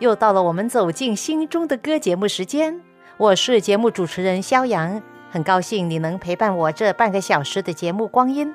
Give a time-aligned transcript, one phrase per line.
[0.00, 2.80] 又到了我们走进心中的歌节目时间，
[3.16, 8.52] 我是节目主持人肖阳，很高兴你能陪伴我这半个小时的节目光阴。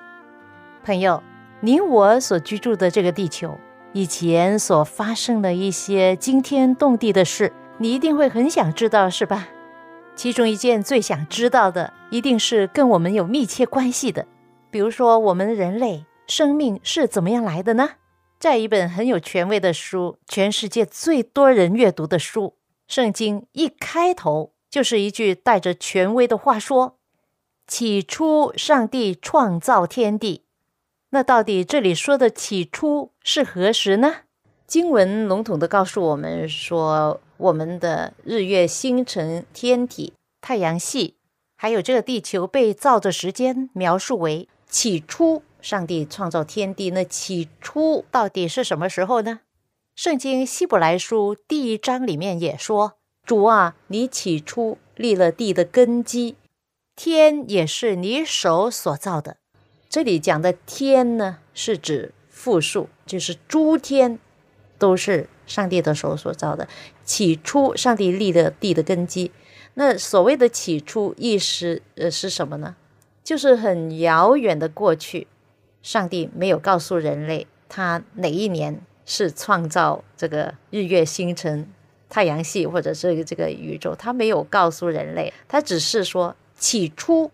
[0.84, 1.24] 朋友，
[1.62, 3.58] 您我所居住的这个地球，
[3.94, 9.48] 以前所发生的一些惊天动地的事，你一定会很想知道，是吧？
[10.16, 14.26] 其中一件最想知道的，一定是跟我们有密切关系的，
[14.70, 17.92] 比如说我们人类生命是怎么样来的呢？
[18.40, 22.44] 在一本很有权威的书，全世界最多人阅读的书
[22.88, 26.96] 《圣经》，一开头就是一句带着权威的话说
[27.68, 30.44] ：“起初，上帝创造天地。”
[31.12, 34.20] 那到底这里说的“起初”是何时呢？
[34.66, 41.16] 经文笼统的告诉我们说，我们的日月星辰、天体、太阳系，
[41.58, 45.44] 还有这个地球被造的时间，描述为起初。
[45.62, 49.42] 上帝创造天地，那起初到底是什么时候呢？
[49.96, 52.94] 圣经希伯来书第一章里面也说
[53.26, 56.38] ：“主啊，你起初立了地的根基，
[56.96, 59.38] 天也是你手所造的。”
[59.90, 64.20] 这里讲的天呢，是指复数，就是诸天
[64.78, 66.70] 都是上帝的手所造的。
[67.04, 69.32] 起初，上帝立了地的根基。
[69.74, 72.78] 那所谓的起初，意思呃是什么呢？
[73.24, 75.28] 就是很遥远的过去。
[75.82, 81.68] 上帝没有告诉人类他哪一年是创造这个日月星辰、
[82.10, 87.32] 太阳系或者是这个宇宙，他没有告诉人类，他只是说起初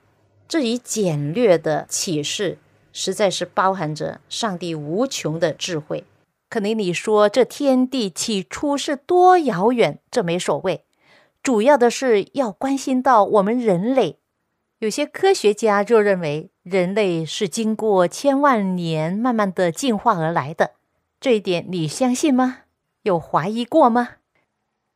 [0.47, 2.57] 这一简略的启示，
[2.93, 6.03] 实在是包含着上帝无穷的智慧。
[6.47, 10.85] 可能你说这天地起初是多遥远，这没所谓，
[11.41, 14.19] 主要的是要关心到我们人类。
[14.85, 16.51] 有些科学家就认为。
[16.61, 20.71] 人类是经过千万年慢慢的进化而来的，
[21.19, 22.61] 这一点你相信吗？
[23.03, 24.13] 有怀疑过吗？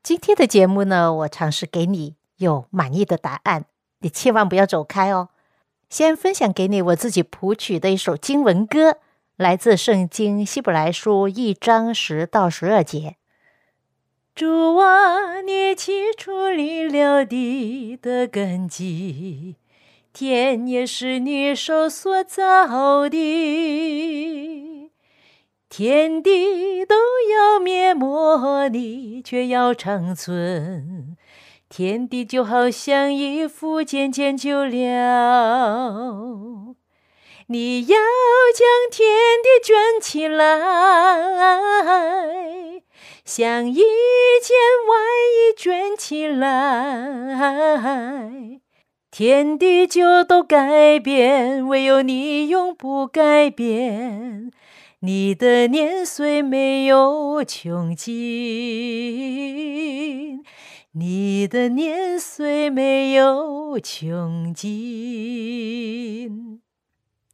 [0.01, 3.65] 今天的节目呢，我尝试给你有满意的答案，
[3.99, 5.29] 你千万不要走开哦。
[5.91, 8.97] 先分享给你我自己谱曲的一首经文歌，
[9.37, 13.17] 来自圣经希伯来书一章十到十二节。
[14.33, 19.57] 主啊，你起初立了地的根基。
[20.19, 24.91] 天也是你手所造的，
[25.69, 26.93] 天地都
[27.31, 31.15] 要灭没，你却要长存。
[31.69, 36.75] 天地就好像一幅渐渐旧了，
[37.47, 37.97] 你要
[38.53, 39.07] 将天
[39.41, 40.59] 地卷起来，
[43.23, 43.85] 像一件
[44.85, 44.97] 外
[45.31, 48.59] 衣卷起来。
[49.11, 54.51] 天地就都改变，唯有你永不改变。
[54.99, 58.13] 你的年岁没有穷尽，
[60.91, 64.69] 你的年岁没有穷尽。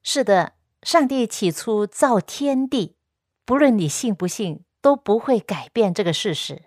[0.02, 2.96] 是的，上帝起初造天地，
[3.44, 6.62] 不论你信不信，都不会改变这个事实。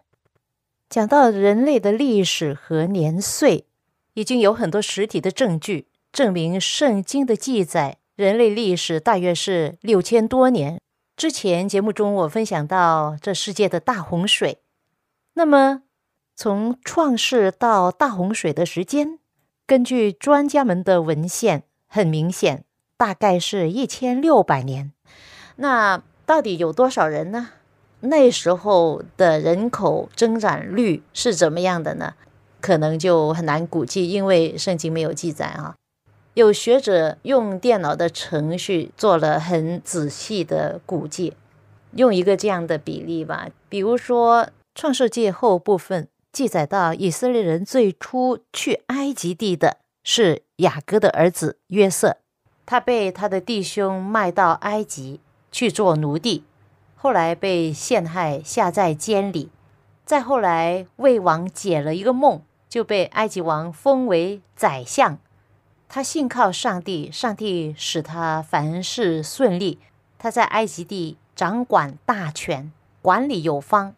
[0.91, 3.68] 讲到人类的历史和年岁。
[4.19, 10.81] 已经有很多实体的证据证明，圣经的记载，人类历史大约是六千多年。
[11.17, 14.59] 之前节目中我分享到这世界的大洪水，
[15.35, 15.83] 那么
[16.35, 19.21] 从创世到大洪水的时间，
[19.65, 22.65] 根据专家们的文献，很明显，
[22.97, 24.93] 大概是一千六百年。
[25.55, 27.51] 那到底有多少人呢？
[28.01, 32.15] 那时候的人口增长率是怎么样的呢？
[32.61, 35.75] 可能就很难估计，因为圣经没有记载啊。
[36.35, 41.35] 有学者用电脑的程序做了很仔细的估计，
[41.97, 52.19] 用一个这样的比例吧，比如说创世纪后部分记载到以色列人最初去埃及地的是雅各的儿子约瑟，
[52.65, 55.19] 他被他的弟兄卖到埃及
[55.51, 56.45] 去做奴隶，
[56.95, 59.49] 后来被陷害下在监里，
[60.05, 62.43] 再后来魏王解了一个梦。
[62.69, 65.19] 就被埃及王封为宰相，
[65.89, 69.79] 他信靠上帝，上帝使他凡事顺利。
[70.19, 73.95] 他在埃及地掌管大权，管理有方。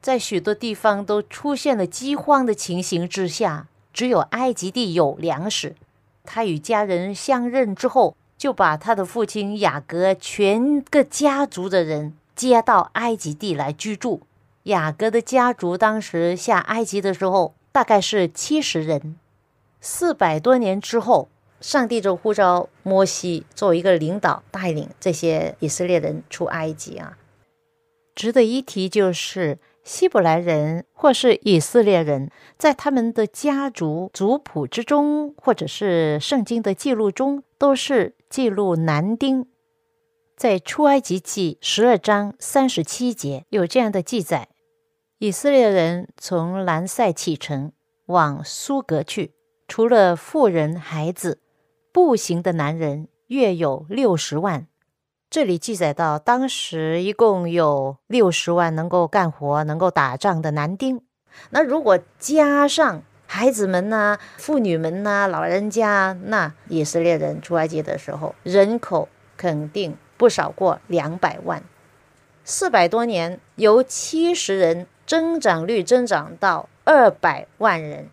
[0.00, 5.76] 在许多地方都出现了饥荒的情形之下，只有埃及地有粮食。
[6.24, 14.22] 他与家人相认之后，就把他的父亲雅各全个家族的人接到埃及地来居住。
[14.64, 19.16] 雅各的家族当时下埃及的时候，大概是七十人。
[19.80, 21.28] 四百多年之后，
[21.60, 27.16] 上帝就呼召摩西作为一个领导，带领这些以色列人出埃及啊。
[28.14, 39.46] 值得一提就是，希伯来人或是以色列人，在他们的家族族谱之中，或者是圣经的记录中，都是记录男丁。
[40.36, 44.48] 在出埃及记十二章三十七节有这样的记载：
[45.20, 47.72] 以色列人从兰塞启程
[48.06, 49.32] 往苏格去，
[49.66, 51.40] 除了妇人孩子，
[51.92, 54.68] 步行的男人约有六十万。
[55.28, 61.02] 这里记载到，当时一共有六十万能够干活、能够打仗的男丁。
[61.50, 71.64] 那如果加上孩子们呐、妇女们呐、老人家，那以色列人出埃及的时候，人口肯定不少过两百万。
[72.44, 78.06] 四百多年，由七十人增长率增长到二百万人。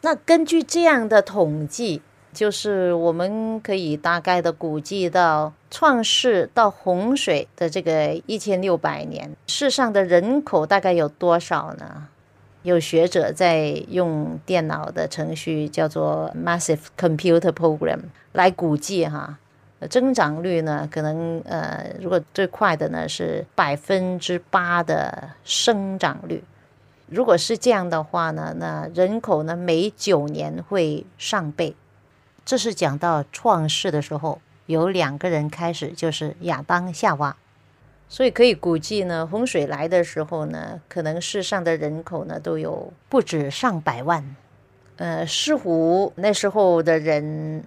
[0.00, 2.02] 那根据这样的统计。
[2.34, 12.08] 就是我们可以大概的估计到创世到洪水的这个一千六百年，世上的人口大概有多少呢？
[12.62, 19.38] 有学者在用电脑的程序叫做 Massive Computer Program 来估计哈，
[19.88, 26.42] 增长率呢可能呃，如果最快的呢是百分之八的生长率。
[27.06, 31.76] 如果是这样的话呢，那人口呢每九年会上倍。
[32.44, 37.36] 这是讲到创世的时候，有两个人开始，就是亚当、夏娃，
[38.08, 44.36] 所以可以估计呢，洪水来的时候呢，可能世上的人口呢都有不止上百万。
[44.96, 47.62] 呃，似乎那时候的人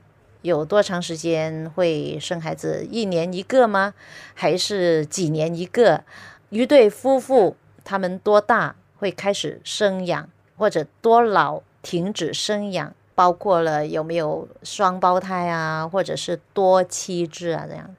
[0.46, 2.88] 有多长时间会生孩子？
[2.92, 3.96] 一年一个吗？
[4.36, 6.04] 还是几年一个？
[6.50, 12.94] 一对夫妇他们多大会开始生养，或者多老停止生养？
[13.16, 17.66] 包括了有没有双胞胎啊，或者是多妻制啊？
[17.68, 17.96] 这样，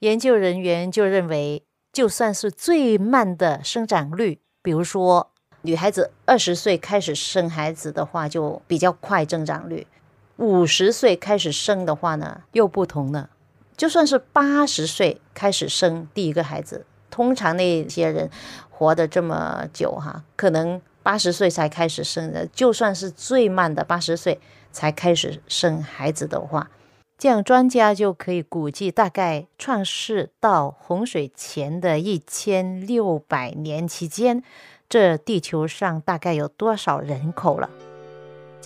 [0.00, 1.62] 研究人员就认为，
[1.94, 5.30] 就算是最慢的生长率，比如说
[5.62, 9.86] 女孩子二十岁开始生孩子的话，就比较快增长率；
[10.36, 13.30] 五十岁开始生的话呢，又不同了。
[13.76, 18.30] 就算是八十岁开始生第一个孩子，通常那些人
[18.70, 20.80] 活得这么久哈，可能。
[21.06, 24.40] 八十岁才开始生的，就算是最慢的八十岁
[24.72, 26.68] 才开始生孩子的话，
[27.16, 34.42] 这样专家就可以估计，大概创世到洪水前的一千六百年期间，
[34.88, 37.70] 这地球上大概有多少人口了。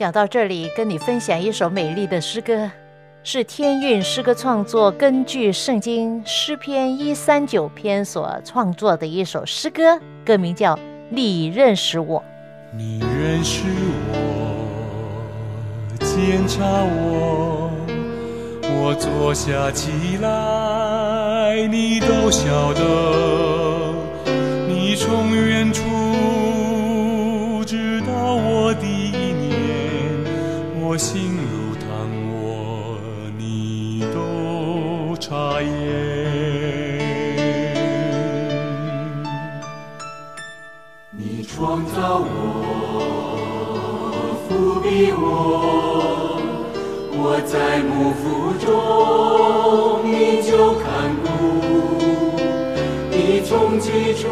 [0.01, 2.71] 讲到这里，跟你分享一首美丽的诗歌，
[3.23, 10.79] 是天韵诗歌创作，根据圣经诗篇一三九篇所创作的一首诗歌，歌名叫。
[11.11, 12.25] 你认识我，
[12.75, 13.65] 你认识
[14.15, 14.17] 我，
[15.99, 17.71] 检查我，
[18.63, 23.50] 我坐下起来，你都晓得。
[45.13, 46.41] 我，
[47.13, 48.69] 我在幕腹中
[50.05, 50.85] 你就看
[51.23, 51.27] 顾，
[53.11, 53.49] 你从
[53.81, 54.29] 起初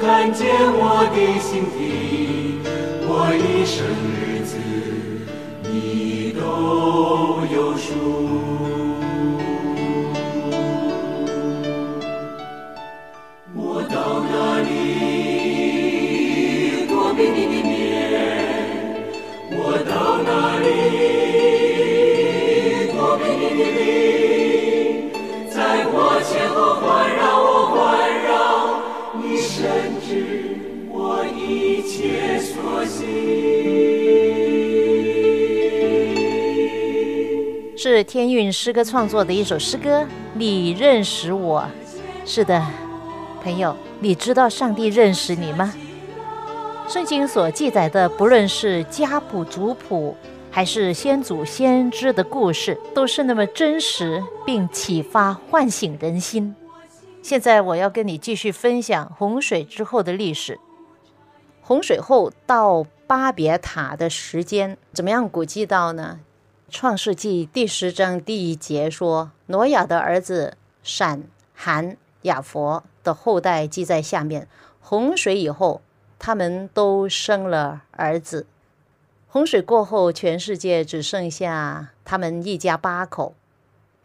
[0.00, 2.58] 看见我的心底，
[3.06, 3.78] 我一生
[38.52, 40.06] 诗歌创作的一首诗歌。
[40.34, 41.66] 你认识我？
[42.24, 42.64] 是的，
[43.42, 45.72] 朋友，你知道上帝认识你吗？
[46.88, 50.16] 圣经所记载的，不论是家谱、族谱，
[50.50, 56.54] 还是先祖先知的故事，都是那么真实，并启发、唤醒人心。
[57.22, 60.58] 现在我要跟你继续分享洪水之后的历史。
[61.60, 66.18] 洪水后到巴别塔的时间怎么样估计到呢？
[66.70, 74.46] 创世纪第十章第一节说，挪亚的儿子闪、含、雅佛的后代记在下面。
[74.80, 75.82] 洪水以后，
[76.18, 78.46] 他们都生了儿子。
[79.26, 83.34] 洪水过后，全世界只剩下他们一家八口。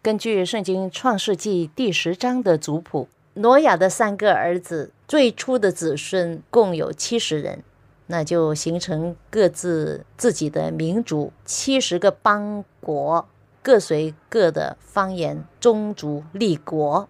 [0.02, 7.64] 根据圣经创世纪第十章的族谱，挪亚的三个儿子最初的子孙共有七十人，
[8.08, 13.28] 那就形成各自自己的民族，七十个邦国，
[13.62, 17.10] 各随各的方言、宗族立国。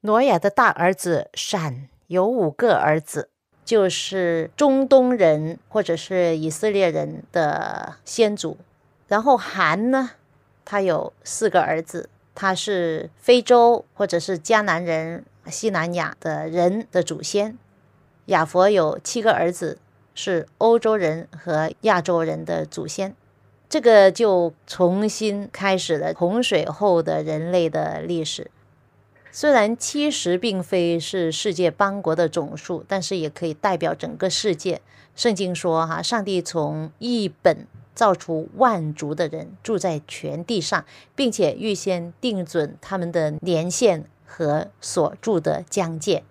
[0.00, 3.30] 挪亚的大儿子闪有五个儿子。
[3.62, 8.56] 就是中东人或者是以色列人的先祖，
[9.06, 10.10] 然后韩呢，
[10.64, 17.56] 他有四个儿子，他是非洲或者是迦南人、西南亚的人的祖先。
[18.26, 19.78] 亚佛有七个儿子，
[20.22, 23.16] 是欧洲人和亚洲人的祖先。
[23.70, 28.50] 这个就重新开始了洪水后的人类的历史。
[29.32, 34.82] 虽然七十并非是世界邦国的总数，但是也可以代表整个世界。
[35.16, 40.84] 圣经说：“哈，上帝从一本造出万族的人住在全地上，
[41.14, 46.24] 并且预先定准他们的年限和所住的疆界。”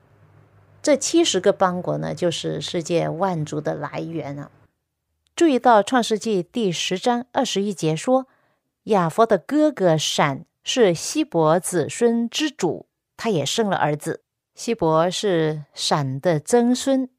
[0.82, 4.50] 这七十个邦国呢，就是世界万族的来源啊。
[5.36, 8.28] 注意到创世纪第十章二十一节说
[8.86, 12.86] ：“亚佛的哥哥闪是希伯子孙之主。”
[13.18, 14.22] 他也生了儿子，
[14.56, 17.10] 希伯是闪的曾孙，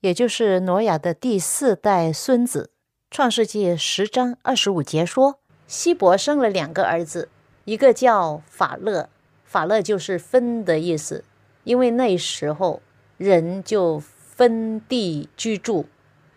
[0.00, 2.70] 也就是挪亚的第四代孙子。
[3.10, 7.28] 创世纪十章二十五节说，希伯生了两个儿子，
[7.66, 9.10] 一个叫法勒，
[9.44, 11.24] 法勒就是分的意思，
[11.64, 12.80] 因为那时候
[13.16, 15.86] 人就分地居住。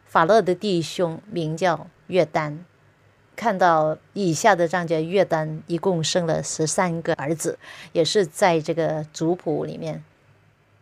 [0.06, 2.66] 法勒的弟兄名叫约丹。
[3.36, 7.60] 看到以下的章节，约丹一共生了十三个儿子，
[7.92, 10.04] 也是在这个族谱里面。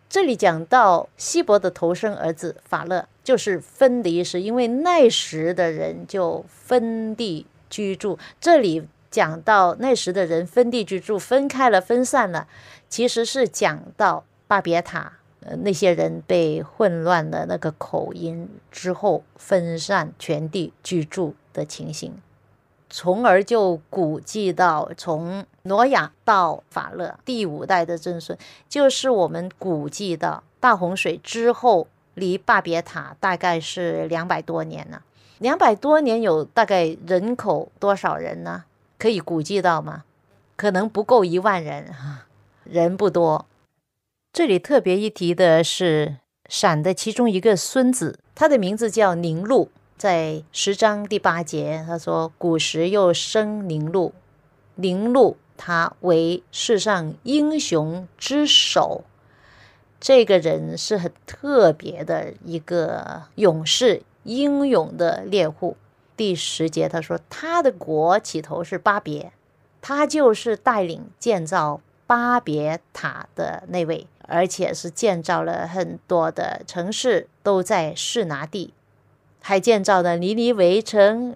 [0.08, 8.18] 这里讲到希伯的头生儿子法勒，就是分的意思，因为那时的人就分地居住。
[8.40, 12.48] 这里讲到那时的人分地居住，分开了，分散了，
[12.88, 22.20] 其实是讲到巴别塔，呃，那些人被混乱的那个口音之后分散全地居住的情形。
[22.90, 28.38] 从而就估计到从挪亚到法勒第五代的曾孙，
[28.70, 35.04] 就是我们估计到大洪水之后，离巴别塔大概是两百多年了。
[35.40, 38.64] 两百多年有大概人口多少人呢？
[38.98, 40.06] 可以估计到吗？
[40.56, 41.94] 可能不够一万人，
[42.64, 43.46] 人不多。
[44.36, 46.18] 这里特别一提的是
[46.50, 49.72] 闪的其中一个孙子，他的名字叫宁禄。
[49.96, 54.14] 在十章第八节，他说：“古时又生宁禄，
[54.76, 59.06] 宁禄他为世上英雄之首。
[60.02, 65.78] 这个人是很特别的一个勇士，英勇的猎户。”
[66.18, 69.32] 第十节他说：“他的国起头是巴别，
[69.80, 78.74] 他就是带领建造巴别塔的那位，而且是建造了很多的城市，都在示拿地。”
[79.42, 81.36] 还建造的尼尼围城，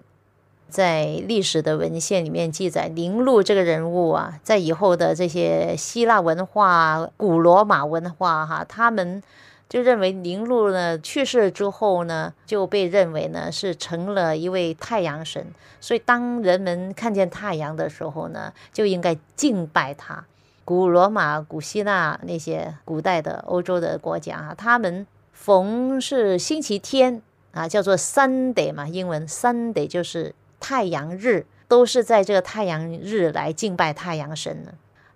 [0.68, 9.22] 在历史的文献里面记载，宁禄这个人物啊，在以后的这些希腊文化、古罗马文化，哈，他们
[9.68, 15.46] 就认为宁禄呢去世之后呢，就被认为呢是成了一位太阳神，
[15.80, 20.24] 所以当人们看见太阳的时候呢，就应该敬拜他。
[20.70, 27.22] 古罗马、古希腊那些古代的欧洲的国家啊，他们逢是星期天。
[27.50, 34.74] 啊，叫做 Sunday 嘛，英文 Sunday 就是太阳日，都是在这个太阳日来敬拜太阳神的。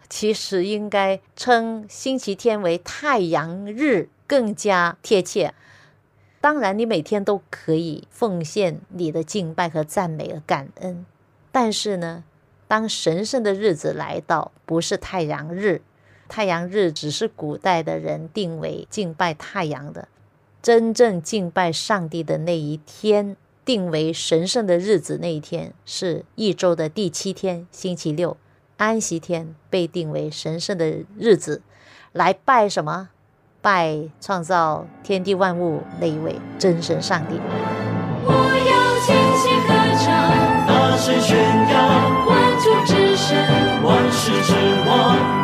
[0.08, 5.54] 其实应该称星期天为太阳日更加贴切。
[6.40, 11.06] 当然，你每天都可以奉献你的敬拜和赞美和感恩，
[11.52, 12.24] 但是呢，
[12.66, 15.82] 当神圣的日子来到，不是太阳日，
[16.28, 20.08] 太阳日只是古代的人定为敬拜太阳的。
[20.62, 28.36] 真正敬拜上帝的那一天，定为神圣的日子，那一天是一周的第七天，星期六，
[28.78, 31.60] 安息天被定为神圣的日子，
[32.12, 33.10] 来拜什么？
[33.60, 37.40] 拜创造天地万物那一位真神上帝。
[44.94, 45.43] 主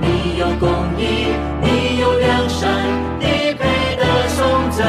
[0.00, 0.68] 你有公
[0.98, 1.28] 义，
[1.62, 2.68] 你有良善，
[3.20, 4.84] 你配得颂赞。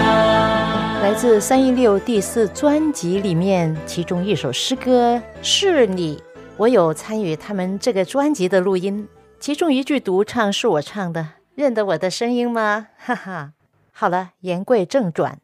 [1.03, 6.19] 来自三一六第四专辑里面，其中一首诗歌是你，
[6.57, 9.07] 我有参与他们这个专辑的录音，
[9.39, 12.87] 其中一句独唱是我唱的，认得我的声音吗？
[12.97, 13.51] 哈哈。
[13.91, 15.33] 好了，言归正传，《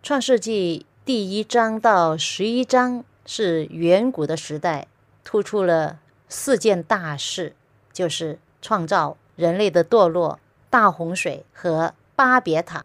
[0.00, 4.86] 创世纪》第一章到十一章是远古的时代，
[5.24, 7.54] 突出了四件大事，
[7.92, 10.40] 就是创造、人类的堕落、
[10.70, 12.82] 大洪水和巴别塔。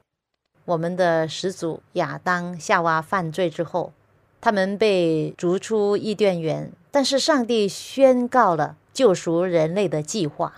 [0.66, 3.94] 我们的始祖亚当、夏娃犯罪之后，
[4.42, 10.56] 他们被逐出伊甸园，但是上帝宣告了救赎人类的计划。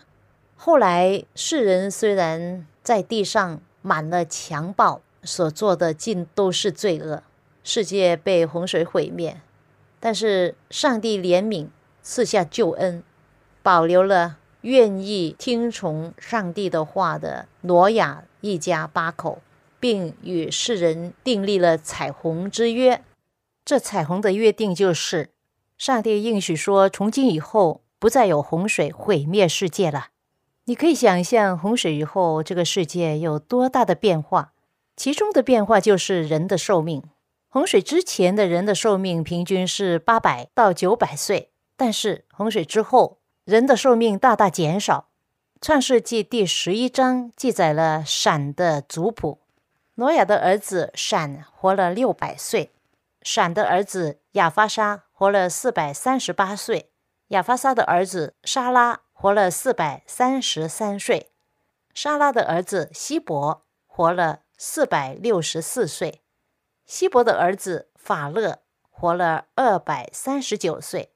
[0.55, 7.21] 后来世人虽然在地上满了强暴，所做的尽都是罪恶，
[7.63, 9.39] 世界被洪水毁灭，
[9.99, 11.67] 但是上帝怜悯，
[12.01, 13.03] 赐下救恩，
[13.61, 19.41] 保留了愿意听从上帝的话的挪亚一家八口。
[19.81, 23.01] 并与世人订立了彩虹之约。
[23.65, 25.31] 这彩虹的约定就是，
[25.75, 30.09] 上帝应许说，从今以后不再有洪水毁灭世界了。
[30.65, 34.53] 你可以想象洪水以后这个世界有多大的变化。
[34.95, 37.01] 其中的变化就是人的寿命。
[37.49, 45.07] 洪水之前的人的寿命平均是八百到九百岁，但是洪水之后，人的寿命大大减少。
[45.59, 49.39] 创世纪第十一章记载了闪的族谱。
[49.95, 52.71] 挪亚的儿子闪活了六百岁，
[53.21, 56.91] 闪的儿子亚发沙活了四百三十八岁，
[57.27, 61.31] 亚发沙的儿子沙拉活了四百三十三岁，
[61.93, 66.21] 沙拉的儿子希伯活了四百六十四岁，
[66.85, 71.11] 希伯的儿子法勒活了二百三十九岁，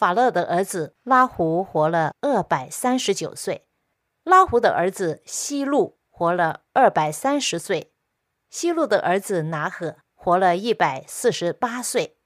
[0.00, 3.66] 法勒的儿子拉胡活了二百三十九岁，
[4.24, 7.92] 拉胡的儿子希路活了二百三十岁。
[8.48, 12.16] 希路的儿子拿赫活了一百四十八岁，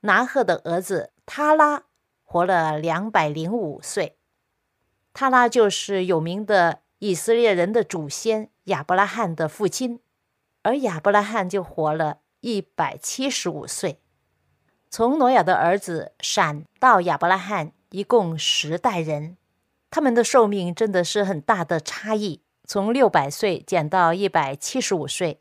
[0.00, 1.84] 拿赫的儿子他拉
[2.24, 4.18] 活了两百零五岁。
[5.12, 10.00] 他拉就是有名的以色列人的祖先亚伯拉罕的父亲，
[10.64, 14.01] 而亚伯拉罕就活了一百七十五岁。
[14.92, 19.38] 从挪亚的儿子闪到亚伯拉罕，一共十代人，
[19.90, 25.40] 他们的寿命真的是很大的差异，从六百岁减到一百七十五岁。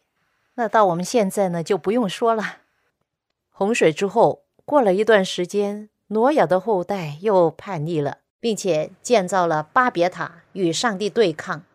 [0.54, 2.60] 那到我们现在呢，就不用说了。
[3.50, 11.66] 洪水之后，过了一段时间，挪亚的后代又叛逆了，并且建造了巴别塔与上帝对抗。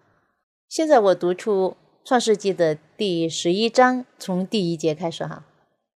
[0.67, 5.45] 现在我读出创世纪的第十一章，从第一节开始哈。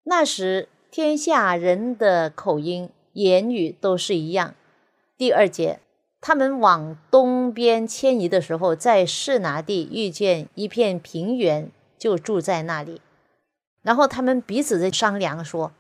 [0.03, 4.55] 那时天下人的口音、言语都是一样。
[5.17, 5.81] 第二节，
[6.21, 11.71] 他们往东边迁移的时候，在示拿地遇见一片平原。
[12.01, 13.03] 就住在那里，
[13.83, 15.73] 然后他们彼此在商量说：“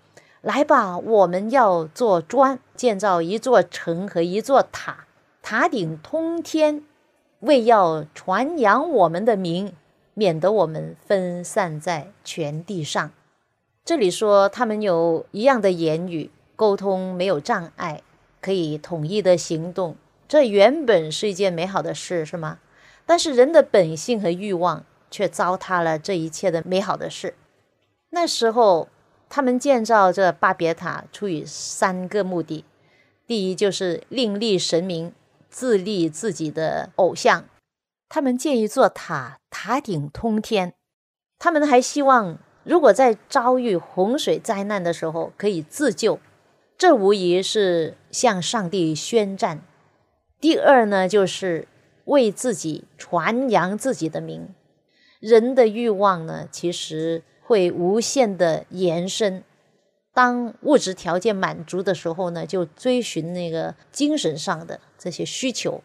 [0.42, 5.06] 来吧，我们要做砖，建造一座城和一座塔，
[5.40, 6.84] 塔顶通天，
[7.38, 9.72] 为要传扬我们的名，
[10.12, 13.10] 免得我们分散在全地上。”
[13.84, 18.02] 这里说他们有一样的言语，沟通没有障碍，
[18.40, 19.96] 可以统一的行动，
[20.28, 22.58] 这原本是一件美好的事，是吗？
[23.06, 24.84] 但是人的本性和欲望。
[25.10, 27.34] 却糟蹋了这一切的美好的事。
[28.10, 28.88] 那时候，
[29.28, 32.64] 他们建造这巴别塔出于三个目的：
[33.26, 35.12] 第一，就是另立神明，
[35.48, 37.42] 自立自己的偶像；
[38.08, 40.70] 他们建一座塔，塔顶通天；
[41.40, 46.18] 他们还希望，如果在遭遇洪水灾难的时候可以自救。
[46.76, 49.60] 这无疑是向上帝宣战。
[50.40, 51.68] 第二呢，就是
[52.06, 54.48] 为自己传扬自己的名。
[55.18, 59.44] 人的欲望呢，其实会无限的延伸。
[60.14, 65.82] 当物质条件满足的时候呢，就追寻那个精神上的这些需求。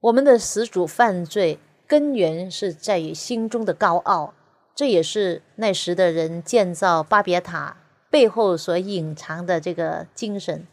[0.00, 4.32] 我们的始祖犯罪根源是在于心中的高傲，
[4.78, 10.68] 这也是那时的人建造巴别塔背后所隐藏的这个精神。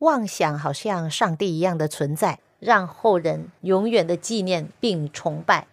[0.00, 5.66] 妄想好像上帝一样的存在，让后人永远的纪念并崇拜。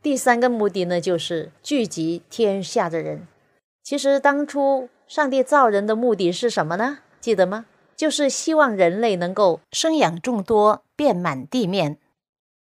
[0.00, 3.26] 第三个目的呢，就是聚集天下的人。
[3.82, 7.00] 其实当初上帝造人的目的是什么呢？
[7.20, 7.66] 记得吗？
[7.94, 11.98] 就是希望人类能够生养众多，遍满地面。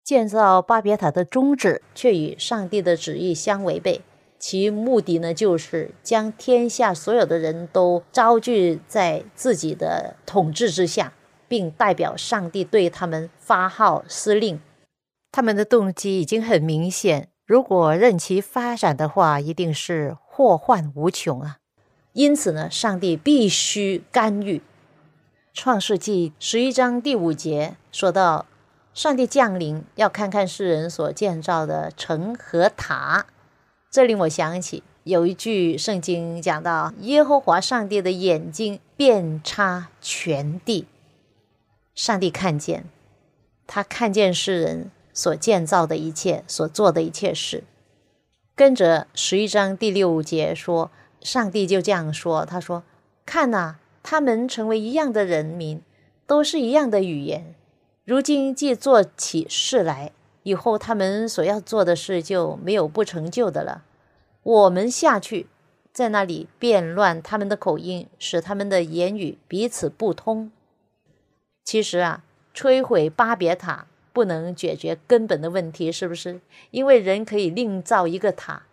[0.04, 4.02] 建造巴别塔的宗旨却与上帝的旨意相违背。
[4.40, 11.12] 其目的呢，就是将天下所有的人都招聚在自己的统治之下，
[11.50, 14.62] 并代表上帝对他们发号施令。
[15.32, 21.58] 他们的动机已经很明显，如果任其发展的话，一定是祸患无穷啊！
[22.14, 24.62] 因此呢，上帝必须干预。
[25.54, 28.46] 创世纪十一章第五节说到，
[28.94, 33.26] 上帝降临，要看看世人所建造的城和塔。
[33.92, 40.86] 这令我想起有一句圣经讲到，耶和华上帝的眼睛遍插全地，
[41.96, 42.86] 上帝看见，
[43.66, 47.64] 他看见世人所建造的一切，所做的一切事。
[48.54, 52.84] 跟着十一章第六节说，上帝就这样说：“他说，
[53.26, 55.82] 看呐，他们成为一样的人民，
[56.28, 57.56] 都是一样的语言。
[58.06, 60.12] 如今既做起事来。”
[60.50, 63.84] 以后他们所要做的事就没有不成就的了。
[64.42, 65.46] 我们下去，
[65.94, 70.52] 在那里变乱他们的口音，使他们的言语彼此不通。
[71.64, 72.24] 其实啊，
[72.56, 76.42] 摧毁巴别塔不能解决根本的问题，是不是？
[76.72, 78.64] 因为人可以另造一个塔，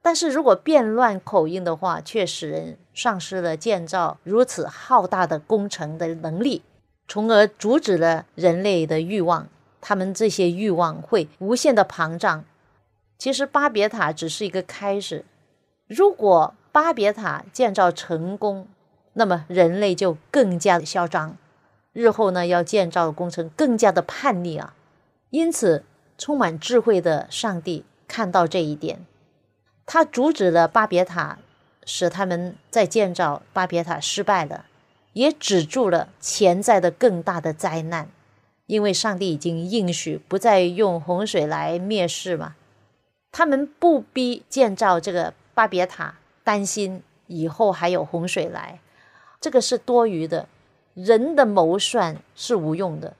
[0.00, 6.62] 但是如果变乱口音的话，却使人丧失了建造如此浩大的工程的能力，
[7.08, 9.48] 从而阻止了人类的欲望。
[9.86, 12.46] 他们这些欲望会无限的膨胀。
[13.18, 15.26] 其实巴别塔只是一个开始。
[15.86, 18.66] 如果巴别塔建造成功，
[19.12, 21.36] 那么人类就更加的嚣张，
[21.92, 24.74] 日后呢要建造的工程更加的叛逆啊。
[25.28, 25.84] 因此，
[26.16, 29.04] 充满智慧的上帝看到这一点，
[29.84, 31.36] 他阻止了巴别塔，
[31.84, 34.64] 使他们在建造巴别塔失败了，
[35.12, 38.08] 也止住了潜在的更大的灾难。
[38.66, 42.56] 因为上帝已经应许不再用洪水来灭世嘛，
[43.30, 48.80] 他们不逼建造这个巴别塔，担心以后还有洪水来，
[49.40, 50.48] 这个是多余的。
[50.94, 53.14] 人的谋算是无用的，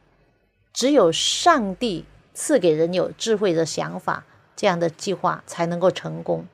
[0.72, 6.46] 只有上帝赐给人有智慧的想法，这样的计划才能够成功。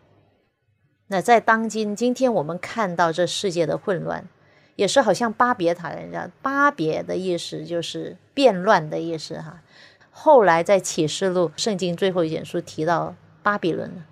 [1.08, 4.26] 那在当今今天，我们看到这世界的混乱。
[4.80, 9.60] 也是好像巴别塔人家，巴别的意思就是变乱的意思哈。
[10.10, 14.02] 后来在启示录圣经最后一卷书提到巴比伦，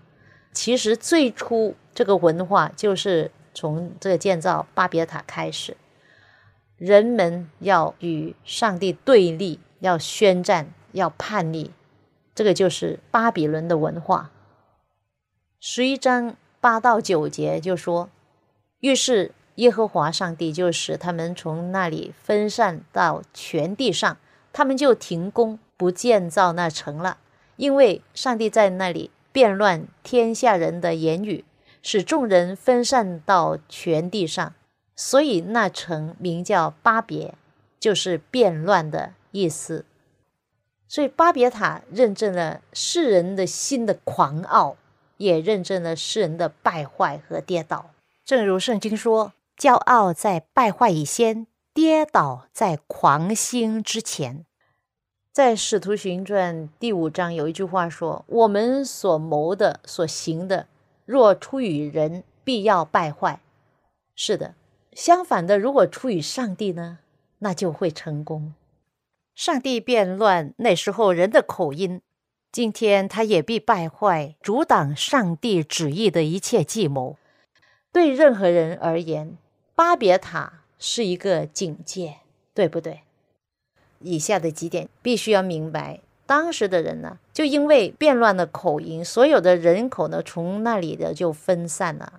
[0.53, 5.75] 其实最初这个文化就是从这个建造巴别塔开始，
[6.77, 11.71] 人们要与上帝对立，要宣战，要叛逆，
[12.35, 14.31] 这个就是巴比伦的文化。
[15.59, 18.11] 十一章八到九节就说，
[18.81, 19.33] 于是。
[19.59, 24.17] 耶和华上帝就使他们从那里分散到全地上，
[24.53, 27.19] 他们就停工不建造那城了，
[27.57, 31.45] 因为上帝在那里变乱天下人的言语，
[31.83, 34.55] 使众人分散到全地上，
[34.95, 37.35] 所以那城名叫巴别，
[37.81, 39.85] 就是变乱的意思。
[40.87, 44.77] 所以巴别塔认证了世人的心的狂傲，
[45.17, 47.91] 也认证了世人的败坏和跌倒。
[48.25, 49.33] 正如圣经说。
[49.59, 54.47] 骄傲在败坏以先，跌倒在狂兴之前。
[55.33, 60.69] 在《使徒行传》第五章有一句话说：“我们所谋的、所行的，
[61.05, 63.41] 若出于人，必要败坏。”
[64.15, 64.55] 是的，
[64.93, 67.01] 相反的，如果出于上帝呢，
[67.41, 68.55] 那就会成功。
[69.35, 72.01] 上帝变乱那时候人的口音，
[72.53, 77.17] 今天他也必败坏，阻挡上帝旨意的一切计谋。
[77.91, 79.37] 对任何人而言。
[79.79, 82.17] 巴别塔是一个警戒，
[82.53, 83.03] 对不对？
[84.01, 86.01] 以下的几点必须要明白。
[86.27, 92.15] 当时的人呢，就因为变乱的口音，所有的人口呢，从那里的就分散了。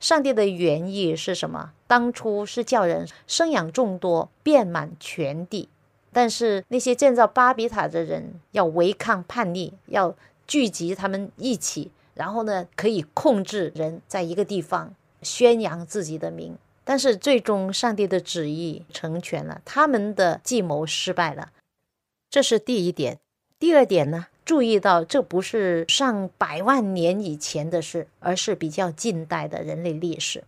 [0.00, 1.72] 上帝的原意是什么？
[1.86, 5.68] 当初是叫人生养众多，遍满全地。
[6.14, 16.56] 但是那些建造巴比塔的人要违抗叛逆，要聚集他们一起，然后呢，可以控制人在一个地方宣扬自己的名。
[16.84, 21.52] 但是最终，上帝的旨意成全了，他们的计谋失败了，
[22.28, 23.18] 这是第一点。
[23.58, 30.42] 第二点呢，注意到这不是上百万年以前的事，而是比较近代的人类历史。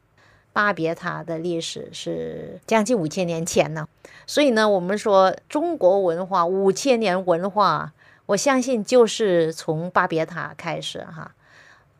[0.52, 3.88] 巴别塔的历史是将近五千年前呢，
[4.26, 7.92] 所以呢，我们说中国文化五千年文化，
[8.26, 11.32] 我相信就是从巴别塔开始哈。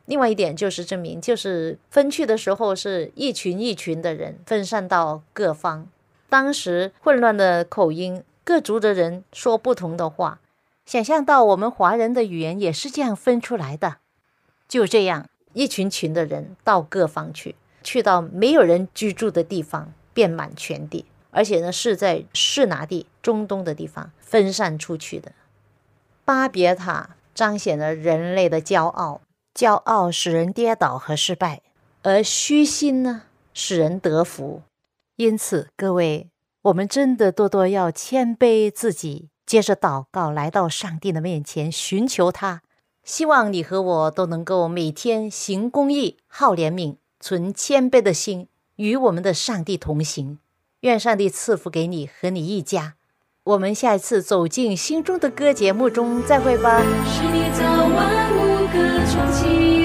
[0.05, 5.87] 另外一点就是证明，就是分去的时候是一群一群的人分散到各方，
[6.29, 10.39] 当时混乱的口音，各族的人说不同的话。
[10.85, 13.97] 想象到我们华人的语言也是这样分出来的，
[14.67, 25.31] 就这样一群群的人到各方去，去到没有人居住的地方，遍满全地，而且呢是在示拿地中东的地方分散出去的。
[26.23, 29.21] 巴别塔彰显了人类的骄傲，
[29.55, 31.61] 骄傲使人跌倒和失败，
[32.03, 34.63] 而虚心呢使人得福。
[35.15, 36.29] 因此，各位，
[36.63, 39.29] 我们真的多多要谦卑自己。
[39.45, 42.63] 接着祷告，来到上帝的面前，寻求他。
[43.03, 50.39] 希望你和我都能够每天行公义、好怜悯、存谦卑的心，与我们的上帝同行。
[50.81, 52.95] 愿上帝赐福给你和你一家。
[53.45, 56.81] 我们下一次走进心中的歌节目中再会吧。
[57.05, 57.63] 是你早
[57.95, 59.84] 晚，无可重提。